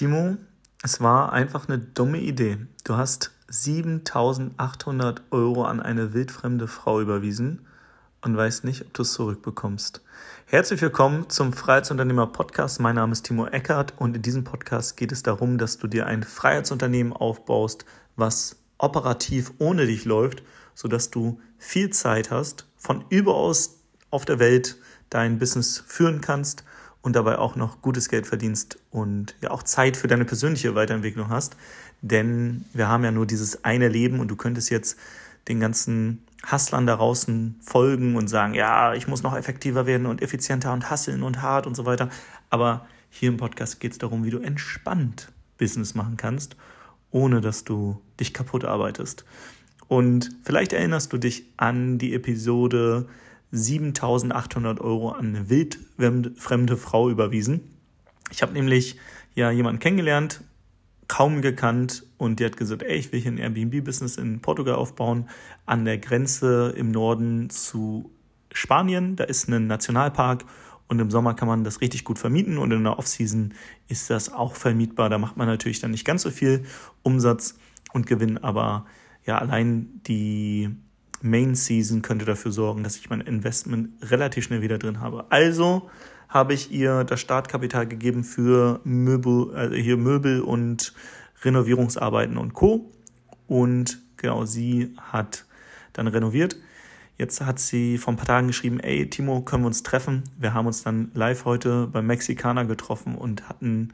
Timo, 0.00 0.38
es 0.82 1.02
war 1.02 1.30
einfach 1.34 1.68
eine 1.68 1.76
dumme 1.78 2.20
Idee. 2.20 2.56
Du 2.84 2.96
hast 2.96 3.32
7800 3.48 5.20
Euro 5.30 5.64
an 5.64 5.78
eine 5.78 6.14
wildfremde 6.14 6.68
Frau 6.68 7.02
überwiesen 7.02 7.66
und 8.22 8.34
weißt 8.34 8.64
nicht, 8.64 8.80
ob 8.80 8.94
du 8.94 9.02
es 9.02 9.12
zurückbekommst. 9.12 10.00
Herzlich 10.46 10.80
willkommen 10.80 11.28
zum 11.28 11.52
Freiheitsunternehmer 11.52 12.28
Podcast. 12.28 12.80
Mein 12.80 12.94
Name 12.94 13.12
ist 13.12 13.26
Timo 13.26 13.46
Eckert 13.46 13.92
und 13.98 14.16
in 14.16 14.22
diesem 14.22 14.42
Podcast 14.42 14.96
geht 14.96 15.12
es 15.12 15.22
darum, 15.22 15.58
dass 15.58 15.76
du 15.76 15.86
dir 15.86 16.06
ein 16.06 16.22
Freiheitsunternehmen 16.22 17.12
aufbaust, 17.12 17.84
was 18.16 18.56
operativ 18.78 19.52
ohne 19.58 19.84
dich 19.84 20.06
läuft, 20.06 20.42
sodass 20.74 21.10
du 21.10 21.42
viel 21.58 21.90
Zeit 21.90 22.30
hast, 22.30 22.64
von 22.78 23.04
überaus 23.10 23.80
auf 24.08 24.24
der 24.24 24.38
Welt 24.38 24.78
dein 25.10 25.38
Business 25.38 25.84
führen 25.86 26.22
kannst 26.22 26.64
und 27.02 27.16
dabei 27.16 27.38
auch 27.38 27.56
noch 27.56 27.80
gutes 27.82 28.08
Geld 28.08 28.26
verdienst 28.26 28.78
und 28.90 29.34
ja 29.40 29.50
auch 29.50 29.62
Zeit 29.62 29.96
für 29.96 30.08
deine 30.08 30.24
persönliche 30.24 30.74
Weiterentwicklung 30.74 31.28
hast. 31.30 31.56
Denn 32.02 32.64
wir 32.72 32.88
haben 32.88 33.04
ja 33.04 33.10
nur 33.10 33.26
dieses 33.26 33.64
eine 33.64 33.88
Leben 33.88 34.20
und 34.20 34.28
du 34.28 34.36
könntest 34.36 34.70
jetzt 34.70 34.98
den 35.48 35.60
ganzen 35.60 36.22
Hustlern 36.50 36.86
da 36.86 36.96
draußen 36.96 37.56
folgen 37.62 38.16
und 38.16 38.28
sagen, 38.28 38.54
ja, 38.54 38.94
ich 38.94 39.08
muss 39.08 39.22
noch 39.22 39.36
effektiver 39.36 39.86
werden 39.86 40.06
und 40.06 40.22
effizienter 40.22 40.72
und 40.72 40.90
hasseln 40.90 41.22
und 41.22 41.42
hart 41.42 41.66
und 41.66 41.74
so 41.74 41.86
weiter. 41.86 42.08
Aber 42.48 42.86
hier 43.10 43.28
im 43.28 43.36
Podcast 43.36 43.80
geht 43.80 43.92
es 43.92 43.98
darum, 43.98 44.24
wie 44.24 44.30
du 44.30 44.38
entspannt 44.38 45.32
Business 45.58 45.94
machen 45.94 46.16
kannst, 46.16 46.56
ohne 47.10 47.40
dass 47.40 47.64
du 47.64 48.00
dich 48.18 48.32
kaputt 48.32 48.64
arbeitest. 48.64 49.24
Und 49.88 50.30
vielleicht 50.44 50.72
erinnerst 50.72 51.12
du 51.12 51.18
dich 51.18 51.44
an 51.56 51.98
die 51.98 52.14
Episode 52.14 53.08
7800 53.52 54.80
Euro 54.80 55.10
an 55.10 55.34
eine 55.34 55.50
wildfremde 55.50 56.76
Frau 56.76 57.10
überwiesen. 57.10 57.60
Ich 58.30 58.42
habe 58.42 58.52
nämlich 58.52 58.96
ja 59.34 59.50
jemanden 59.50 59.80
kennengelernt, 59.80 60.42
kaum 61.08 61.42
gekannt 61.42 62.04
und 62.18 62.38
die 62.38 62.44
hat 62.44 62.56
gesagt, 62.56 62.82
ey, 62.82 62.96
ich 62.96 63.12
will 63.12 63.20
hier 63.20 63.32
ein 63.32 63.38
Airbnb-Business 63.38 64.16
in 64.16 64.40
Portugal 64.40 64.76
aufbauen, 64.76 65.28
an 65.66 65.84
der 65.84 65.98
Grenze 65.98 66.72
im 66.76 66.92
Norden 66.92 67.50
zu 67.50 68.12
Spanien. 68.52 69.16
Da 69.16 69.24
ist 69.24 69.48
ein 69.48 69.66
Nationalpark 69.66 70.44
und 70.86 71.00
im 71.00 71.10
Sommer 71.10 71.34
kann 71.34 71.48
man 71.48 71.64
das 71.64 71.80
richtig 71.80 72.04
gut 72.04 72.18
vermieten 72.18 72.58
und 72.58 72.70
in 72.70 72.84
der 72.84 72.98
Offseason 72.98 73.54
ist 73.88 74.10
das 74.10 74.32
auch 74.32 74.54
vermietbar. 74.54 75.08
Da 75.08 75.18
macht 75.18 75.36
man 75.36 75.48
natürlich 75.48 75.80
dann 75.80 75.90
nicht 75.90 76.04
ganz 76.04 76.22
so 76.22 76.30
viel 76.30 76.64
Umsatz 77.02 77.58
und 77.92 78.06
Gewinn, 78.06 78.38
aber 78.38 78.86
ja, 79.24 79.38
allein 79.38 80.00
die 80.06 80.70
Main 81.22 81.54
Season 81.54 82.02
könnte 82.02 82.24
dafür 82.24 82.52
sorgen, 82.52 82.82
dass 82.82 82.96
ich 82.96 83.10
mein 83.10 83.20
Investment 83.20 83.90
relativ 84.02 84.44
schnell 84.44 84.62
wieder 84.62 84.78
drin 84.78 85.00
habe. 85.00 85.26
Also 85.30 85.90
habe 86.28 86.54
ich 86.54 86.70
ihr 86.70 87.04
das 87.04 87.20
Startkapital 87.20 87.86
gegeben 87.86 88.24
für 88.24 88.80
Möbel, 88.84 89.54
also 89.54 89.74
hier 89.74 89.96
Möbel 89.96 90.40
und 90.40 90.94
Renovierungsarbeiten 91.42 92.36
und 92.36 92.54
Co. 92.54 92.90
Und 93.46 94.00
genau, 94.16 94.44
sie 94.44 94.94
hat 94.96 95.44
dann 95.92 96.06
renoviert. 96.06 96.56
Jetzt 97.18 97.42
hat 97.42 97.58
sie 97.58 97.98
vor 97.98 98.14
ein 98.14 98.16
paar 98.16 98.26
Tagen 98.26 98.46
geschrieben, 98.46 98.80
ey 98.80 99.10
Timo, 99.10 99.42
können 99.42 99.64
wir 99.64 99.66
uns 99.66 99.82
treffen? 99.82 100.22
Wir 100.38 100.54
haben 100.54 100.66
uns 100.66 100.82
dann 100.82 101.10
live 101.12 101.44
heute 101.44 101.86
beim 101.86 102.06
Mexikaner 102.06 102.64
getroffen 102.64 103.14
und 103.14 103.48
hatten 103.48 103.92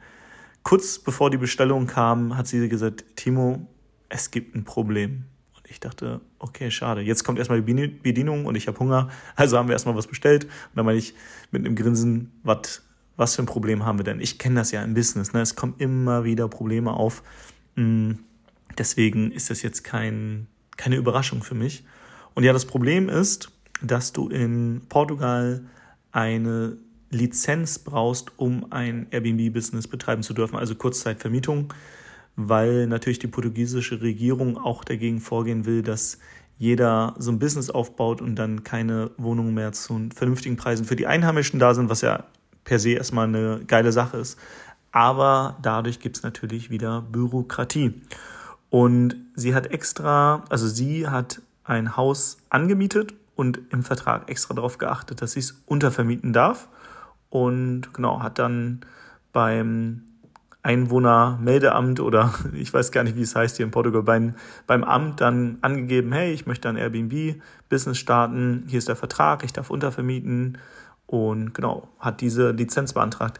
kurz 0.63 0.99
bevor 0.99 1.29
die 1.29 1.37
Bestellung 1.37 1.87
kam, 1.87 2.37
hat 2.37 2.47
sie 2.47 2.69
gesagt, 2.69 3.03
Timo, 3.15 3.67
es 4.09 4.31
gibt 4.31 4.55
ein 4.55 4.63
Problem. 4.63 5.25
Ich 5.69 5.79
dachte, 5.79 6.21
okay, 6.39 6.71
schade. 6.71 7.01
Jetzt 7.01 7.23
kommt 7.23 7.39
erstmal 7.39 7.61
die 7.61 7.87
Bedienung 7.87 8.45
und 8.45 8.55
ich 8.55 8.67
habe 8.67 8.79
Hunger. 8.79 9.09
Also 9.35 9.57
haben 9.57 9.67
wir 9.67 9.73
erstmal 9.73 9.95
was 9.95 10.07
bestellt. 10.07 10.45
Und 10.45 10.75
dann 10.75 10.85
meine 10.85 10.97
ich 10.97 11.13
mit 11.51 11.65
einem 11.65 11.75
Grinsen, 11.75 12.31
was, 12.43 12.83
was 13.17 13.35
für 13.35 13.43
ein 13.43 13.47
Problem 13.47 13.85
haben 13.85 13.99
wir 13.99 14.03
denn? 14.05 14.21
Ich 14.21 14.39
kenne 14.39 14.55
das 14.55 14.71
ja 14.71 14.81
im 14.83 14.93
Business. 14.93 15.33
Ne? 15.33 15.41
Es 15.41 15.55
kommen 15.55 15.75
immer 15.77 16.23
wieder 16.23 16.47
Probleme 16.47 16.93
auf. 16.93 17.21
Mm, 17.75 18.13
deswegen 18.77 19.31
ist 19.31 19.49
das 19.49 19.61
jetzt 19.61 19.83
kein, 19.83 20.47
keine 20.77 20.95
Überraschung 20.95 21.43
für 21.43 21.55
mich. 21.55 21.83
Und 22.33 22.43
ja, 22.43 22.53
das 22.53 22.65
Problem 22.65 23.09
ist, 23.09 23.51
dass 23.81 24.13
du 24.13 24.29
in 24.29 24.83
Portugal 24.87 25.65
eine 26.11 26.77
Lizenz 27.09 27.79
brauchst, 27.79 28.31
um 28.37 28.71
ein 28.71 29.07
Airbnb-Business 29.11 29.87
betreiben 29.87 30.23
zu 30.23 30.33
dürfen, 30.33 30.55
also 30.55 30.75
Kurzzeitvermietung 30.75 31.73
weil 32.37 32.87
natürlich 32.87 33.19
die 33.19 33.27
portugiesische 33.27 33.99
Regierung 34.01 34.57
auch 34.57 34.85
dagegen 34.85 35.19
vorgehen 35.19 35.65
will, 35.65 35.81
dass 35.81 36.19
jeder 36.59 37.15
so 37.17 37.31
ein 37.31 37.39
Business 37.39 37.69
aufbaut 37.69 38.21
und 38.21 38.35
dann 38.35 38.63
keine 38.63 39.11
Wohnungen 39.17 39.53
mehr 39.53 39.73
zu 39.73 40.09
vernünftigen 40.15 40.55
Preisen 40.55 40.85
für 40.85 40.95
die 40.95 41.07
Einheimischen 41.07 41.59
da 41.59 41.73
sind, 41.73 41.89
was 41.89 42.01
ja 42.01 42.23
per 42.63 42.79
se 42.79 42.91
erstmal 42.91 43.27
eine 43.27 43.61
geile 43.65 43.91
Sache 43.91 44.17
ist. 44.17 44.39
Aber 44.91 45.57
dadurch 45.61 45.99
gibt 45.99 46.17
es 46.17 46.23
natürlich 46.23 46.69
wieder 46.69 47.01
Bürokratie. 47.01 48.01
Und 48.69 49.15
sie 49.35 49.55
hat 49.55 49.67
extra, 49.67 50.43
also 50.49 50.67
sie 50.67 51.07
hat 51.07 51.41
ein 51.63 51.97
Haus 51.97 52.37
angemietet 52.49 53.13
und 53.35 53.59
im 53.71 53.83
Vertrag 53.83 54.29
extra 54.29 54.53
darauf 54.53 54.77
geachtet, 54.77 55.21
dass 55.21 55.33
sie 55.33 55.39
es 55.39 55.63
untervermieten 55.65 56.33
darf. 56.33 56.67
Und 57.29 57.93
genau, 57.93 58.21
hat 58.21 58.39
dann 58.39 58.81
beim 59.31 60.06
Einwohnermeldeamt 60.67 62.01
oder 62.01 62.33
ich 62.53 62.73
weiß 62.73 62.91
gar 62.91 63.03
nicht, 63.03 63.15
wie 63.15 63.21
es 63.21 63.35
heißt 63.35 63.55
hier 63.55 63.65
in 63.65 63.71
Portugal, 63.71 64.03
beim, 64.03 64.35
beim 64.67 64.83
Amt 64.83 65.21
dann 65.21 65.57
angegeben, 65.61 66.11
hey, 66.11 66.33
ich 66.33 66.45
möchte 66.45 66.67
ein 66.67 66.75
Airbnb-Business 66.75 67.97
starten, 67.97 68.65
hier 68.67 68.77
ist 68.77 68.89
der 68.89 68.97
Vertrag, 68.97 69.43
ich 69.45 69.53
darf 69.53 69.69
untervermieten 69.69 70.57
und 71.05 71.53
genau, 71.53 71.87
hat 71.99 72.19
diese 72.19 72.51
Lizenz 72.51 72.93
beantragt. 72.93 73.39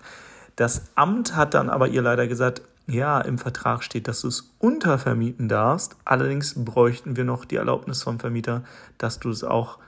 Das 0.56 0.90
Amt 0.96 1.36
hat 1.36 1.54
dann 1.54 1.70
aber 1.70 1.90
ihr 1.90 2.02
leider 2.02 2.28
gesagt, 2.28 2.62
ja, 2.88 3.20
im 3.20 3.38
Vertrag 3.38 3.84
steht, 3.84 4.08
dass 4.08 4.22
du 4.22 4.30
es 4.30 4.56
untervermieten 4.60 5.50
darfst. 5.50 5.98
Allerdings 6.06 6.54
bräuchten 6.56 7.18
wir 7.18 7.26
noch 7.26 7.44
die 7.44 7.58
Erlaubnis 7.58 8.04
vom 8.04 8.22
Vermieter, 8.22 8.64
dass 8.98 9.20
du 9.20 9.30
es 9.30 9.44
auch 9.44 9.80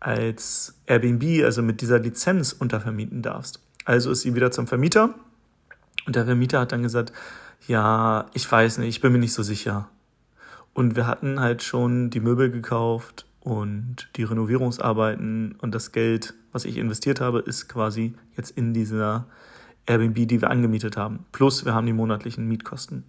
als 0.00 0.74
Airbnb, 0.86 1.44
also 1.44 1.62
mit 1.62 1.80
dieser 1.80 2.00
Lizenz 2.00 2.52
untervermieten 2.52 3.22
darfst. 3.22 3.60
Also 3.84 4.10
ist 4.10 4.22
sie 4.22 4.34
wieder 4.34 4.50
zum 4.50 4.66
Vermieter 4.66 5.14
und 6.08 6.16
der 6.16 6.24
Vermieter 6.24 6.60
hat 6.60 6.72
dann 6.72 6.82
gesagt, 6.82 7.12
ja, 7.66 8.30
ich 8.32 8.50
weiß 8.50 8.78
nicht, 8.78 8.88
ich 8.88 9.02
bin 9.02 9.12
mir 9.12 9.18
nicht 9.18 9.34
so 9.34 9.42
sicher. 9.42 9.90
Und 10.72 10.96
wir 10.96 11.06
hatten 11.06 11.38
halt 11.38 11.62
schon 11.62 12.08
die 12.08 12.20
Möbel 12.20 12.50
gekauft 12.50 13.26
und 13.40 14.08
die 14.16 14.22
Renovierungsarbeiten 14.22 15.56
und 15.60 15.74
das 15.74 15.92
Geld, 15.92 16.32
was 16.50 16.64
ich 16.64 16.78
investiert 16.78 17.20
habe, 17.20 17.40
ist 17.40 17.68
quasi 17.68 18.14
jetzt 18.38 18.52
in 18.52 18.72
dieser 18.72 19.26
Airbnb, 19.84 20.26
die 20.26 20.40
wir 20.40 20.48
angemietet 20.48 20.96
haben. 20.96 21.26
Plus 21.30 21.66
wir 21.66 21.74
haben 21.74 21.84
die 21.84 21.92
monatlichen 21.92 22.48
Mietkosten. 22.48 23.04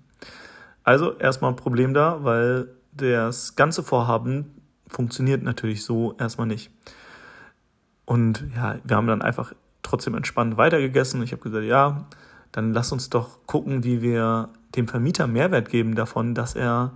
Also 0.83 1.17
erstmal 1.17 1.53
ein 1.53 1.55
Problem 1.55 1.93
da, 1.93 2.25
weil 2.25 2.67
das 2.91 3.55
ganze 3.55 3.81
Vorhaben 3.81 4.61
funktioniert 4.89 5.41
natürlich 5.41 5.85
so 5.85 6.15
erstmal 6.19 6.47
nicht. 6.47 6.69
Und 8.03 8.43
ja, 8.57 8.77
wir 8.83 8.97
haben 8.97 9.07
dann 9.07 9.21
einfach 9.21 9.53
trotzdem 9.83 10.15
entspannt 10.15 10.57
weitergegessen. 10.57 11.23
Ich 11.23 11.31
habe 11.31 11.41
gesagt, 11.41 11.63
ja, 11.63 12.05
dann 12.51 12.73
lass 12.73 12.91
uns 12.91 13.09
doch 13.09 13.45
gucken, 13.45 13.83
wie 13.83 14.01
wir 14.01 14.49
dem 14.75 14.87
Vermieter 14.87 15.27
Mehrwert 15.27 15.69
geben 15.69 15.95
davon, 15.95 16.35
dass 16.35 16.55
er 16.55 16.93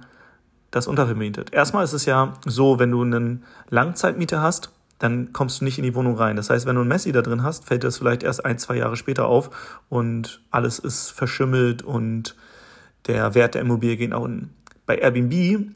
das 0.72 0.88
untervermietet. 0.88 1.54
Erstmal 1.54 1.84
ist 1.84 1.94
es 1.94 2.06
ja 2.06 2.34
so, 2.46 2.80
wenn 2.80 2.92
du 2.92 3.04
einen 3.04 3.44
Langzeitmieter 3.70 4.42
hast, 4.42 4.72
dann 5.00 5.34
kommst 5.34 5.62
du 5.62 5.66
nicht 5.66 5.78
in 5.78 5.84
die 5.84 5.96
Wohnung 5.96 6.16
rein. 6.16 6.36
Das 6.36 6.50
heißt, 6.50 6.66
wenn 6.66 6.76
du 6.76 6.82
ein 6.82 6.88
Messi 6.88 7.12
da 7.12 7.22
drin 7.22 7.44
hast, 7.44 7.66
fällt 7.66 7.84
das 7.84 7.98
vielleicht 7.98 8.24
erst 8.24 8.46
ein, 8.46 8.58
zwei 8.58 8.78
Jahre 8.78 8.96
später 8.96 9.28
auf 9.28 9.82
und 9.90 10.42
alles 10.50 10.80
ist 10.80 11.12
verschimmelt 11.12 11.82
und 11.82 12.36
der 13.08 13.36
Wert 13.36 13.56
der 13.56 13.62
Immobilie 13.62 13.98
geht 13.98 14.12
nach 14.12 14.22
unten. 14.22 14.52
Bei 14.86 14.98
Airbnb 14.98 15.74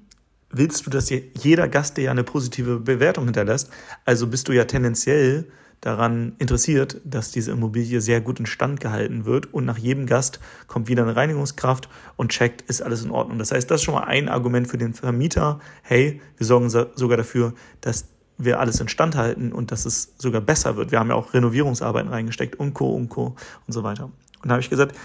willst 0.50 0.86
du, 0.86 0.90
dass 0.90 1.10
jeder 1.10 1.68
Gast 1.68 1.98
dir 1.98 2.06
ja 2.06 2.12
eine 2.12 2.24
positive 2.24 2.80
Bewertung 2.80 3.26
hinterlässt. 3.26 3.70
Also 4.06 4.28
bist 4.28 4.48
du 4.48 4.54
ja 4.54 4.66
tendenziell 4.66 5.52
daran 5.82 6.36
interessiert, 6.40 7.00
dass 7.04 7.32
diese 7.32 7.52
Immobilie 7.52 8.02
sehr 8.02 8.22
gut 8.22 8.40
instand 8.40 8.80
gehalten 8.80 9.26
wird 9.26 9.54
und 9.54 9.66
nach 9.66 9.78
jedem 9.78 10.06
Gast 10.06 10.40
kommt 10.66 10.88
wieder 10.88 11.04
eine 11.04 11.16
Reinigungskraft 11.16 11.88
und 12.16 12.32
checkt, 12.32 12.64
ist 12.64 12.82
alles 12.82 13.04
in 13.04 13.12
Ordnung. 13.12 13.38
Das 13.38 13.52
heißt, 13.52 13.70
das 13.70 13.82
ist 13.82 13.86
schon 13.86 13.94
mal 13.94 14.06
ein 14.06 14.28
Argument 14.28 14.68
für 14.68 14.78
den 14.78 14.94
Vermieter. 14.94 15.60
Hey, 15.84 16.22
wir 16.38 16.46
sorgen 16.46 16.70
sogar 16.70 17.18
dafür, 17.18 17.54
dass 17.82 18.08
wir 18.38 18.60
alles 18.60 18.80
instand 18.80 19.16
halten 19.16 19.52
und 19.52 19.72
dass 19.72 19.86
es 19.86 20.14
sogar 20.18 20.42
besser 20.42 20.78
wird. 20.78 20.92
Wir 20.92 21.00
haben 21.00 21.10
ja 21.10 21.16
auch 21.16 21.34
Renovierungsarbeiten 21.34 22.10
reingesteckt 22.10 22.56
und 22.56 22.74
Co. 22.74 22.94
und 22.94 23.10
Co. 23.10 23.36
und 23.66 23.74
so 23.74 23.84
weiter. 23.84 24.06
Und 24.06 24.50
da 24.50 24.52
habe 24.52 24.62
ich 24.62 24.70
gesagt, 24.70 24.96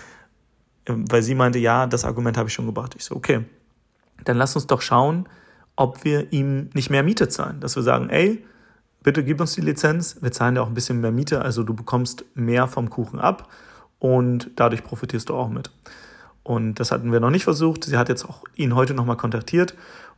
ähm, 0.86 1.04
weil 1.10 1.22
sie 1.22 1.34
meinte, 1.34 1.58
ja, 1.58 1.86
das 1.86 2.04
Argument 2.04 2.36
habe 2.36 2.48
ich 2.48 2.54
schon 2.54 2.66
gebracht. 2.66 2.94
Ich 2.96 3.04
so, 3.04 3.16
okay, 3.16 3.44
dann 4.24 4.36
lass 4.36 4.54
uns 4.54 4.66
doch 4.66 4.82
schauen, 4.82 5.28
ob 5.76 6.04
wir 6.04 6.32
ihm 6.32 6.70
nicht 6.74 6.90
mehr 6.90 7.02
Miete 7.02 7.28
zahlen. 7.28 7.60
Dass 7.60 7.76
wir 7.76 7.82
sagen, 7.82 8.10
ey, 8.10 8.44
bitte 9.02 9.24
gib 9.24 9.40
uns 9.40 9.54
die 9.54 9.60
Lizenz, 9.60 10.18
wir 10.20 10.32
zahlen 10.32 10.54
dir 10.54 10.62
auch 10.62 10.68
ein 10.68 10.74
bisschen 10.74 11.00
mehr 11.00 11.12
Miete, 11.12 11.42
also 11.42 11.62
du 11.62 11.74
bekommst 11.74 12.24
mehr 12.34 12.68
vom 12.68 12.90
Kuchen 12.90 13.18
ab 13.18 13.48
und 13.98 14.50
dadurch 14.56 14.84
profitierst 14.84 15.28
du 15.28 15.34
auch 15.34 15.48
mit. 15.48 15.70
Und 16.42 16.80
das 16.80 16.90
hatten 16.90 17.12
wir 17.12 17.20
noch 17.20 17.30
nicht 17.30 17.44
versucht. 17.44 17.84
Sie 17.84 17.96
hat 17.96 18.08
jetzt 18.08 18.24
auch 18.24 18.42
ihn 18.56 18.74
heute 18.74 18.94
nochmal 18.94 19.16
kontaktiert 19.16 19.74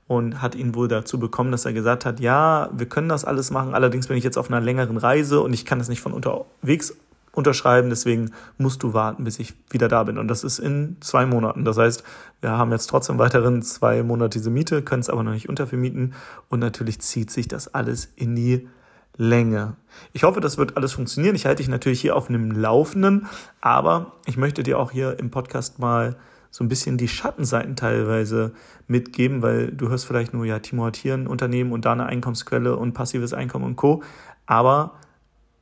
und 0.07 0.41
hat 0.41 0.55
ihn 0.55 0.75
wohl 0.75 0.89
dazu 0.89 1.19
bekommen, 1.19 1.53
dass 1.53 1.65
er 1.65 1.73
gesagt 1.73 2.05
hat, 2.05 2.21
ja, 2.21 2.71
wir 2.73 2.87
können 2.87 3.09
das 3.09 3.25
alles 3.25 3.51
machen, 3.51 3.75
allerdings 3.75 4.07
bin 4.07 4.17
ich 4.17 4.25
jetzt 4.25 4.39
auf 4.39 4.51
einer 4.51 4.61
längeren 4.61 4.97
Reise 4.97 5.41
und 5.41 5.53
ich 5.53 5.65
kann 5.65 5.79
das 5.79 5.89
nicht 5.89 6.01
von 6.01 6.13
unterwegs 6.13 6.95
unterschreiben, 7.35 7.91
deswegen 7.91 8.31
musst 8.59 8.83
du 8.83 8.95
warten, 8.95 9.25
bis 9.25 9.39
ich 9.39 9.55
wieder 9.71 9.89
da 9.89 10.05
bin. 10.05 10.19
Und 10.19 10.29
das 10.29 10.45
ist 10.45 10.59
in 10.59 10.97
zwei 11.01 11.27
Monaten. 11.27 11.65
Das 11.65 11.79
heißt, 11.79 12.05
wir 12.41 12.51
haben 12.51 12.73
jetzt 12.73 12.87
trotzdem 12.87 13.19
weiterhin 13.19 13.63
zwei 13.63 14.03
Monate 14.03 14.39
diese 14.39 14.51
Miete, 14.51 14.83
können 14.83 15.01
es 15.01 15.11
aber 15.11 15.23
noch 15.23 15.33
nicht 15.33 15.49
untervermieten 15.49 16.15
und 16.49 16.61
natürlich 16.61 17.01
zieht 17.01 17.31
sich 17.31 17.49
das 17.49 17.75
alles 17.75 18.13
in 18.17 18.37
die 18.37 18.69
Länge. 19.17 19.77
Ich 20.13 20.25
hoffe, 20.25 20.41
das 20.41 20.59
wird 20.59 20.77
alles 20.77 20.93
funktionieren. 20.93 21.37
Ich 21.37 21.47
halte 21.47 21.63
dich 21.63 21.69
natürlich 21.69 22.01
hier 22.01 22.17
auf 22.17 22.29
einem 22.29 22.51
Laufenden, 22.51 23.27
aber 23.61 24.13
ich 24.27 24.37
möchte 24.37 24.63
dir 24.63 24.79
auch 24.79 24.91
hier 24.91 25.19
im 25.19 25.31
Podcast 25.31 25.79
mal 25.79 26.17
so 26.51 26.63
ein 26.63 26.69
bisschen 26.69 26.99
die 26.99 27.09
Schattenseiten 27.09 27.75
teilweise 27.75 28.53
mitgeben, 28.87 29.43
weil 29.43 29.73
du 29.73 29.89
hörst 29.89 30.07
vielleicht 30.07 30.35
nur, 30.35 30.45
ja, 30.45 30.61
Timo 30.61 30.85
hat 30.85 30.97
hier 30.97 31.15
ein 31.15 31.27
Unternehmen 31.27 31.73
und 31.73 31.85
da 31.85 31.93
eine 31.93 32.07
Einkommensquelle 32.07 32.77
und 32.77 32.93
passives 32.93 33.33
Einkommen 33.33 33.65
und 33.65 33.77
Co. 33.77 34.03
Aber 34.47 34.95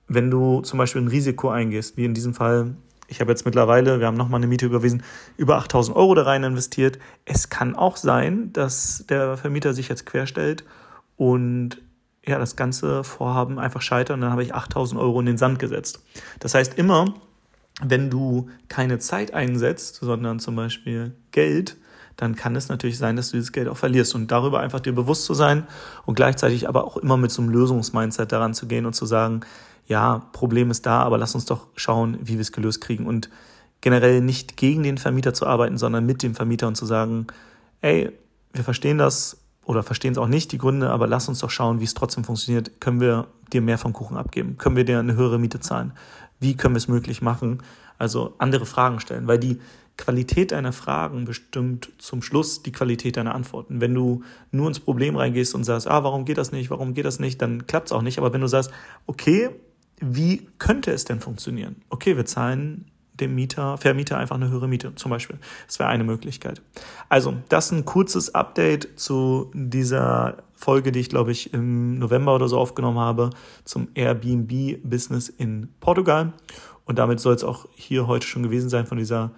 wenn 0.08 0.30
du 0.30 0.60
zum 0.62 0.78
Beispiel 0.78 1.02
ein 1.02 1.08
Risiko 1.08 1.50
eingehst, 1.50 1.96
wie 1.96 2.04
in 2.04 2.14
diesem 2.14 2.34
Fall, 2.34 2.74
ich 3.08 3.20
habe 3.20 3.30
jetzt 3.30 3.44
mittlerweile, 3.44 4.00
wir 4.00 4.06
haben 4.06 4.16
nochmal 4.16 4.38
eine 4.38 4.46
Miete 4.46 4.66
überwiesen, 4.66 5.02
über 5.36 5.56
8000 5.56 5.96
Euro 5.96 6.14
da 6.14 6.22
rein 6.22 6.44
investiert. 6.44 6.98
Es 7.24 7.48
kann 7.48 7.74
auch 7.74 7.96
sein, 7.96 8.52
dass 8.52 9.04
der 9.08 9.36
Vermieter 9.36 9.74
sich 9.74 9.88
jetzt 9.88 10.06
querstellt 10.06 10.64
und 11.16 11.78
ja, 12.24 12.38
das 12.38 12.56
ganze 12.56 13.02
Vorhaben 13.04 13.58
einfach 13.58 13.82
scheitert 13.82 14.14
und 14.14 14.20
dann 14.20 14.30
habe 14.30 14.44
ich 14.44 14.54
8000 14.54 15.00
Euro 15.00 15.20
in 15.20 15.26
den 15.26 15.38
Sand 15.38 15.58
gesetzt. 15.58 16.04
Das 16.38 16.54
heißt, 16.54 16.78
immer, 16.78 17.14
wenn 17.82 18.10
du 18.10 18.48
keine 18.68 18.98
Zeit 18.98 19.34
einsetzt, 19.34 19.96
sondern 19.96 20.38
zum 20.38 20.54
Beispiel 20.54 21.14
Geld, 21.32 21.76
dann 22.22 22.36
kann 22.36 22.54
es 22.54 22.68
natürlich 22.68 22.98
sein, 22.98 23.16
dass 23.16 23.30
du 23.32 23.36
dieses 23.36 23.50
Geld 23.50 23.66
auch 23.66 23.76
verlierst. 23.76 24.14
Und 24.14 24.30
darüber 24.30 24.60
einfach 24.60 24.78
dir 24.78 24.94
bewusst 24.94 25.24
zu 25.24 25.34
sein 25.34 25.66
und 26.06 26.14
gleichzeitig 26.14 26.68
aber 26.68 26.84
auch 26.84 26.96
immer 26.96 27.16
mit 27.16 27.32
so 27.32 27.42
einem 27.42 27.50
Lösungsmindset 27.50 28.30
daran 28.30 28.54
zu 28.54 28.68
gehen 28.68 28.86
und 28.86 28.94
zu 28.94 29.06
sagen, 29.06 29.40
ja, 29.88 30.22
Problem 30.32 30.70
ist 30.70 30.86
da, 30.86 31.02
aber 31.02 31.18
lass 31.18 31.34
uns 31.34 31.46
doch 31.46 31.66
schauen, 31.74 32.18
wie 32.22 32.34
wir 32.34 32.40
es 32.40 32.52
gelöst 32.52 32.80
kriegen. 32.80 33.06
Und 33.06 33.28
generell 33.80 34.20
nicht 34.20 34.56
gegen 34.56 34.84
den 34.84 34.98
Vermieter 34.98 35.34
zu 35.34 35.48
arbeiten, 35.48 35.78
sondern 35.78 36.06
mit 36.06 36.22
dem 36.22 36.36
Vermieter 36.36 36.68
und 36.68 36.76
zu 36.76 36.86
sagen, 36.86 37.26
ey, 37.80 38.12
wir 38.52 38.62
verstehen 38.62 38.98
das 38.98 39.38
oder 39.64 39.82
verstehen 39.82 40.12
es 40.12 40.18
auch 40.18 40.28
nicht, 40.28 40.52
die 40.52 40.58
Gründe, 40.58 40.90
aber 40.90 41.08
lass 41.08 41.28
uns 41.28 41.40
doch 41.40 41.50
schauen, 41.50 41.80
wie 41.80 41.84
es 41.84 41.94
trotzdem 41.94 42.22
funktioniert. 42.22 42.80
Können 42.80 43.00
wir 43.00 43.26
dir 43.52 43.62
mehr 43.62 43.78
vom 43.78 43.92
Kuchen 43.92 44.16
abgeben? 44.16 44.58
Können 44.58 44.76
wir 44.76 44.84
dir 44.84 45.00
eine 45.00 45.16
höhere 45.16 45.40
Miete 45.40 45.58
zahlen? 45.58 45.92
Wie 46.42 46.56
können 46.56 46.74
wir 46.74 46.78
es 46.78 46.88
möglich 46.88 47.22
machen? 47.22 47.62
Also 47.98 48.34
andere 48.38 48.66
Fragen 48.66 49.00
stellen, 49.00 49.26
weil 49.26 49.38
die 49.38 49.58
Qualität 49.96 50.52
deiner 50.52 50.72
Fragen 50.72 51.24
bestimmt 51.24 51.92
zum 51.98 52.22
Schluss 52.22 52.62
die 52.62 52.72
Qualität 52.72 53.16
deiner 53.16 53.34
Antworten. 53.34 53.80
Wenn 53.80 53.94
du 53.94 54.22
nur 54.50 54.68
ins 54.68 54.80
Problem 54.80 55.16
reingehst 55.16 55.54
und 55.54 55.64
sagst, 55.64 55.86
ah, 55.86 56.02
warum 56.02 56.24
geht 56.24 56.38
das 56.38 56.50
nicht, 56.50 56.70
warum 56.70 56.94
geht 56.94 57.04
das 57.04 57.20
nicht, 57.20 57.40
dann 57.40 57.66
klappt 57.66 57.88
es 57.88 57.92
auch 57.92 58.02
nicht. 58.02 58.18
Aber 58.18 58.32
wenn 58.32 58.40
du 58.40 58.46
sagst, 58.46 58.70
okay, 59.06 59.50
wie 60.00 60.48
könnte 60.58 60.90
es 60.90 61.04
denn 61.04 61.20
funktionieren? 61.20 61.76
Okay, 61.88 62.16
wir 62.16 62.24
zahlen 62.24 62.86
dem 63.14 63.34
Mieter, 63.34 63.76
Vermieter 63.78 64.18
einfach 64.18 64.36
eine 64.36 64.48
höhere 64.48 64.68
Miete 64.68 64.94
zum 64.94 65.10
Beispiel. 65.10 65.38
Das 65.66 65.78
wäre 65.78 65.88
eine 65.88 66.04
Möglichkeit. 66.04 66.62
Also, 67.08 67.34
das 67.48 67.66
ist 67.66 67.72
ein 67.72 67.84
kurzes 67.84 68.34
Update 68.34 68.98
zu 68.98 69.50
dieser 69.54 70.38
Folge, 70.54 70.92
die 70.92 71.00
ich 71.00 71.08
glaube 71.08 71.32
ich 71.32 71.52
im 71.52 71.98
November 71.98 72.34
oder 72.34 72.48
so 72.48 72.58
aufgenommen 72.58 72.98
habe 72.98 73.30
zum 73.64 73.88
Airbnb-Business 73.94 75.28
in 75.28 75.68
Portugal. 75.80 76.32
Und 76.84 76.98
damit 76.98 77.20
soll 77.20 77.34
es 77.34 77.44
auch 77.44 77.66
hier 77.74 78.06
heute 78.06 78.26
schon 78.26 78.42
gewesen 78.42 78.68
sein 78.68 78.86
von 78.86 78.98
dieser, 78.98 79.32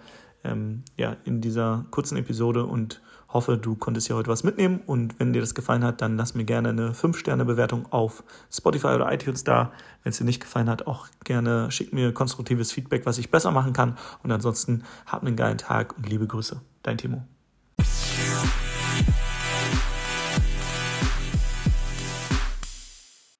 ähm, 0.44 0.82
ja, 0.96 1.16
in 1.24 1.40
dieser 1.40 1.86
kurzen 1.90 2.16
Episode 2.16 2.64
und 2.64 3.00
hoffe, 3.34 3.58
du 3.58 3.74
konntest 3.74 4.06
hier 4.06 4.16
heute 4.16 4.30
was 4.30 4.44
mitnehmen 4.44 4.80
und 4.86 5.20
wenn 5.20 5.32
dir 5.32 5.40
das 5.40 5.54
gefallen 5.54 5.84
hat, 5.84 6.00
dann 6.00 6.16
lass 6.16 6.34
mir 6.34 6.44
gerne 6.44 6.70
eine 6.70 6.92
5-Sterne-Bewertung 6.92 7.92
auf 7.92 8.24
Spotify 8.50 8.88
oder 8.88 9.12
iTunes 9.12 9.44
da. 9.44 9.72
Wenn 10.02 10.10
es 10.10 10.18
dir 10.18 10.24
nicht 10.24 10.40
gefallen 10.40 10.70
hat, 10.70 10.86
auch 10.86 11.08
gerne 11.24 11.70
schick 11.70 11.92
mir 11.92 12.14
konstruktives 12.14 12.72
Feedback, 12.72 13.04
was 13.04 13.18
ich 13.18 13.30
besser 13.30 13.50
machen 13.50 13.72
kann 13.72 13.98
und 14.22 14.32
ansonsten 14.32 14.84
hab 15.04 15.22
einen 15.22 15.36
geilen 15.36 15.58
Tag 15.58 15.96
und 15.98 16.08
liebe 16.08 16.26
Grüße. 16.26 16.60
Dein 16.82 16.96
Timo. 16.96 17.24